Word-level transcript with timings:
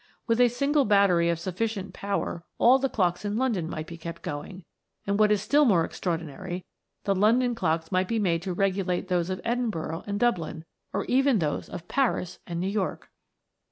With 0.25 0.41
a 0.41 0.47
single 0.47 0.83
>attery 0.87 1.31
of 1.31 1.39
sufficient 1.39 1.93
power 1.93 2.43
all 2.57 2.79
the 2.79 2.89
clocks 2.89 3.23
in 3.23 3.37
London 3.37 3.69
night 3.69 3.85
be 3.85 3.99
kept 3.99 4.23
going; 4.23 4.63
and 5.05 5.19
what 5.19 5.31
is 5.31 5.43
still 5.43 5.63
more 5.63 5.85
extra 5.85 6.17
>rdinary, 6.17 6.63
the 7.03 7.13
London 7.13 7.53
clocks 7.53 7.91
might 7.91 8.07
be 8.07 8.17
made 8.17 8.41
to 8.41 8.55
egulate 8.55 9.09
those 9.09 9.29
of 9.29 9.39
Edinburgh 9.43 10.03
and 10.07 10.19
Dublin, 10.19 10.65
or 10.91 11.05
even 11.05 11.39
hose 11.39 11.69
of 11.69 11.87
Paris 11.87 12.39
and 12.47 12.59
New 12.59 12.67
York 12.67 13.11